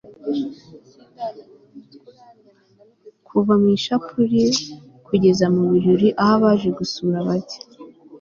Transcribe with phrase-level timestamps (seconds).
[3.27, 4.41] Kuva mu ishapule
[5.07, 7.59] kugeza mu birori aho abaje gusura bajya